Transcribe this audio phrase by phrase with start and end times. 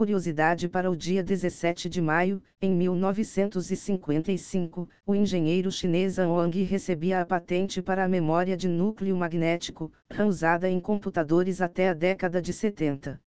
[0.00, 7.20] Curiosidade para o dia 17 de maio, em 1955, o engenheiro chinês An Wang recebia
[7.20, 9.92] a patente para a memória de núcleo magnético,
[10.26, 13.20] usada em computadores até a década de 70.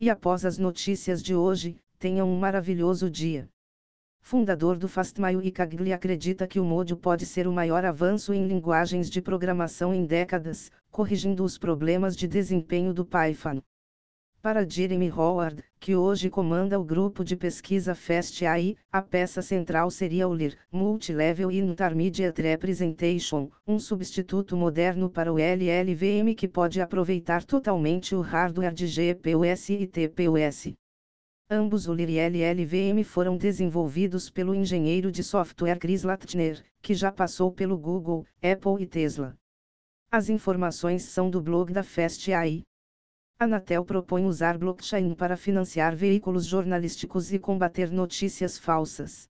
[0.00, 3.48] E após as notícias de hoje, tenham um maravilhoso dia.
[4.20, 9.10] Fundador do Fastmail Cagli acredita que o Modio pode ser o maior avanço em linguagens
[9.10, 13.60] de programação em décadas, corrigindo os problemas de desempenho do Python.
[14.46, 19.90] Para Jeremy Howard, que hoje comanda o grupo de pesquisa FAST AI, a peça central
[19.90, 27.42] seria o LIR, Multilevel Intermediate Representation, um substituto moderno para o LLVM que pode aproveitar
[27.42, 30.74] totalmente o hardware de GPUS e TPUS.
[31.50, 37.10] Ambos o LIR e LLVM foram desenvolvidos pelo engenheiro de software Chris Latner, que já
[37.10, 39.34] passou pelo Google, Apple e Tesla.
[40.08, 42.62] As informações são do blog da Fast AI.
[43.38, 49.28] Anatel propõe usar blockchain para financiar veículos jornalísticos e combater notícias falsas.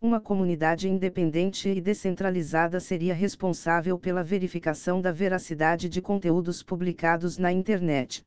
[0.00, 7.52] Uma comunidade independente e descentralizada seria responsável pela verificação da veracidade de conteúdos publicados na
[7.52, 8.22] internet.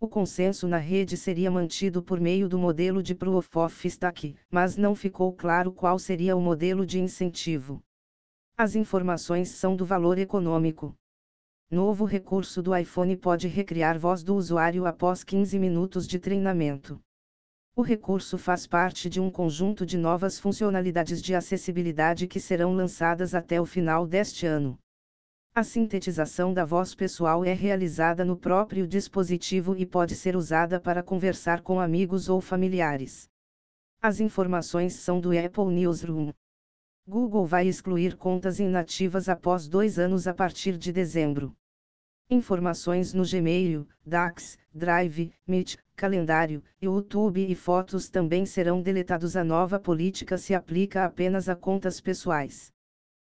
[0.00, 4.74] O consenso na rede seria mantido por meio do modelo de Proof of Stake, mas
[4.74, 7.82] não ficou claro qual seria o modelo de incentivo.
[8.56, 10.94] As informações são do valor econômico.
[11.72, 17.00] Novo recurso do iPhone pode recriar voz do usuário após 15 minutos de treinamento.
[17.76, 23.36] O recurso faz parte de um conjunto de novas funcionalidades de acessibilidade que serão lançadas
[23.36, 24.76] até o final deste ano.
[25.54, 31.04] A sintetização da voz pessoal é realizada no próprio dispositivo e pode ser usada para
[31.04, 33.28] conversar com amigos ou familiares.
[34.02, 36.32] As informações são do Apple Newsroom.
[37.06, 41.56] Google vai excluir contas inativas após dois anos a partir de dezembro.
[42.32, 49.36] Informações no Gmail, Dax, Drive, Meet, Calendário, YouTube e fotos também serão deletados.
[49.36, 52.72] A nova política se aplica apenas a contas pessoais.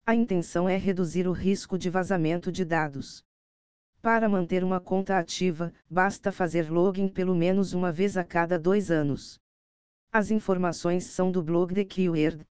[0.06, 3.24] A intenção é reduzir o risco de vazamento de dados.
[4.02, 8.92] Para manter uma conta ativa, basta fazer login pelo menos uma vez a cada dois
[8.92, 9.40] anos.
[10.12, 12.46] As informações são do blog The Keyword.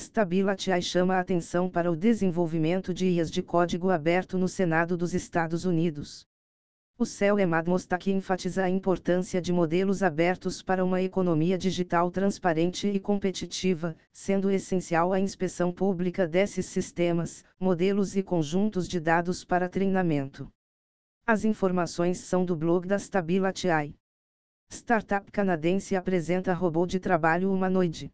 [0.00, 5.12] Stability chama a atenção para o desenvolvimento de IAs de código aberto no Senado dos
[5.12, 6.26] Estados Unidos.
[6.98, 12.88] O CEL Emad Mostak enfatiza a importância de modelos abertos para uma economia digital transparente
[12.88, 19.68] e competitiva, sendo essencial a inspeção pública desses sistemas, modelos e conjuntos de dados para
[19.68, 20.50] treinamento.
[21.26, 23.94] As informações são do blog da Stability AI.
[24.70, 28.10] Startup canadense apresenta robô de trabalho humanoide.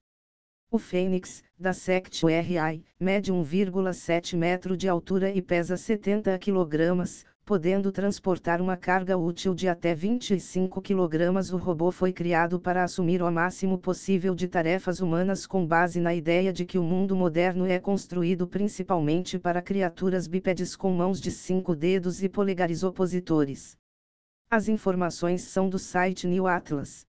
[0.69, 7.93] O Fênix, da Sect RI, mede 1,7 metro de altura e pesa 70 kg, podendo
[7.93, 11.55] transportar uma carga útil de até 25 kg.
[11.55, 16.12] O robô foi criado para assumir o máximo possível de tarefas humanas com base na
[16.12, 21.31] ideia de que o mundo moderno é construído principalmente para criaturas bípedes com mãos de
[21.31, 23.78] cinco dedos e polegares opositores.
[24.50, 27.06] As informações são do site New Atlas.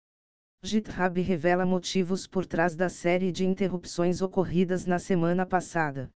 [0.63, 6.11] GitHub revela motivos por trás da série de interrupções ocorridas na semana passada.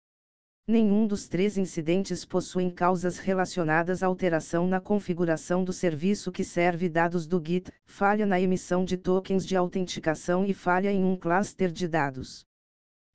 [0.68, 6.90] Nenhum dos três incidentes possuem causas relacionadas à alteração na configuração do serviço que serve
[6.90, 11.72] dados do Git, falha na emissão de tokens de autenticação e falha em um cluster
[11.72, 12.46] de dados.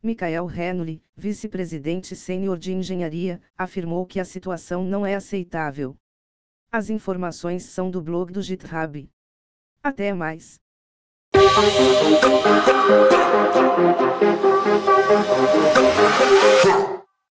[0.03, 5.95] Michael Henley, vice-presidente sênior de engenharia, afirmou que a situação não é aceitável.
[6.73, 9.11] As informações são do blog do GitHub.
[9.83, 10.59] Até mais.
[11.35, 12.19] Thank
[16.89, 16.98] you.